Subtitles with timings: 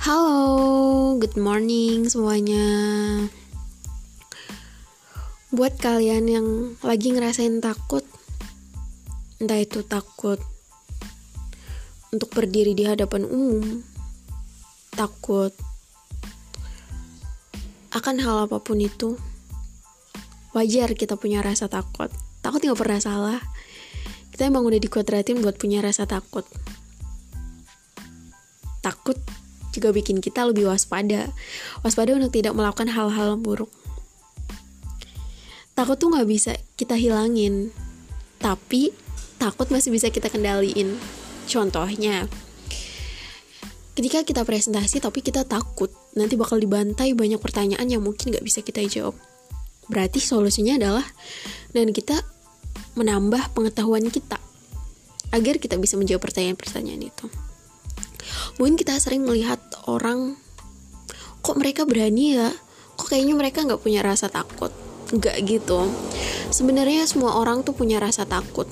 [0.00, 2.64] Halo, good morning semuanya.
[5.52, 6.48] Buat kalian yang
[6.80, 8.00] lagi ngerasain takut,
[9.36, 10.40] entah itu takut
[12.16, 13.84] untuk berdiri di hadapan umum,
[14.96, 15.52] takut
[17.92, 19.20] akan hal apa pun itu,
[20.56, 22.08] wajar kita punya rasa takut.
[22.40, 23.40] Takut nggak pernah salah.
[24.32, 26.48] Kita emang udah dikuadratin buat punya rasa takut.
[28.80, 29.20] Takut
[29.70, 31.30] juga bikin kita lebih waspada.
[31.82, 33.70] Waspada untuk tidak melakukan hal-hal buruk.
[35.74, 37.72] Takut tuh nggak bisa kita hilangin,
[38.36, 38.92] tapi
[39.40, 40.98] takut masih bisa kita kendaliin.
[41.48, 42.28] Contohnya,
[43.96, 48.60] ketika kita presentasi tapi kita takut nanti bakal dibantai banyak pertanyaan yang mungkin nggak bisa
[48.60, 49.16] kita jawab.
[49.90, 51.06] Berarti solusinya adalah
[51.74, 52.22] dan kita
[52.94, 54.38] menambah pengetahuan kita
[55.30, 57.26] agar kita bisa menjawab pertanyaan-pertanyaan itu
[58.56, 60.36] mungkin kita sering melihat orang
[61.40, 62.50] kok mereka berani ya?
[63.00, 64.72] Kok kayaknya mereka nggak punya rasa takut?
[65.10, 65.88] Nggak gitu.
[66.52, 68.68] Sebenarnya semua orang tuh punya rasa takut.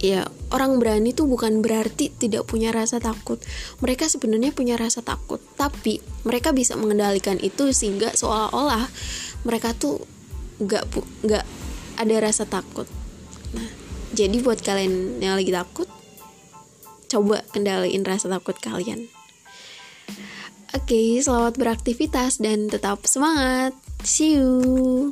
[0.00, 3.38] Ya orang berani tuh bukan berarti tidak punya rasa takut.
[3.84, 8.88] Mereka sebenarnya punya rasa takut tapi mereka bisa mengendalikan itu sehingga seolah-olah
[9.46, 10.02] mereka tuh
[10.60, 10.84] nggak
[11.24, 11.44] nggak
[12.00, 12.88] ada rasa takut.
[13.54, 13.68] Nah
[14.10, 15.86] jadi buat kalian yang lagi takut
[17.10, 19.10] coba kendaliin rasa takut kalian.
[20.70, 23.74] Oke, okay, selamat beraktivitas dan tetap semangat.
[24.06, 25.10] See you.